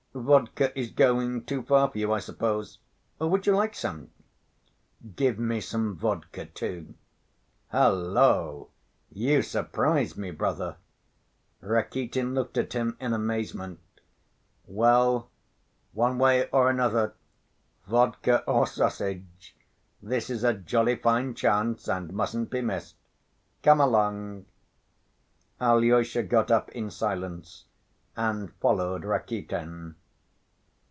Vodka 0.13 0.77
is 0.77 0.91
going 0.91 1.45
too 1.45 1.63
far 1.63 1.89
for 1.89 1.97
you, 1.97 2.11
I 2.11 2.19
suppose... 2.19 2.79
or 3.17 3.29
would 3.29 3.47
you 3.47 3.55
like 3.55 3.73
some?" 3.73 4.11
"Give 5.15 5.39
me 5.39 5.61
some 5.61 5.95
vodka 5.95 6.47
too." 6.47 6.95
"Hullo! 7.71 8.67
You 9.09 9.41
surprise 9.41 10.17
me, 10.17 10.31
brother!" 10.31 10.75
Rakitin 11.61 12.33
looked 12.33 12.57
at 12.57 12.73
him 12.73 12.97
in 12.99 13.13
amazement. 13.13 13.79
"Well, 14.67 15.29
one 15.93 16.17
way 16.17 16.49
or 16.49 16.69
another, 16.69 17.13
vodka 17.87 18.43
or 18.43 18.67
sausage, 18.67 19.55
this 20.01 20.29
is 20.29 20.43
a 20.43 20.53
jolly 20.53 20.97
fine 20.97 21.35
chance 21.35 21.87
and 21.87 22.11
mustn't 22.11 22.49
be 22.49 22.59
missed. 22.61 22.97
Come 23.63 23.79
along." 23.79 24.45
Alyosha 25.61 26.21
got 26.23 26.51
up 26.51 26.67
in 26.73 26.89
silence 26.91 27.63
and 28.17 28.51
followed 28.55 29.05
Rakitin. 29.05 29.95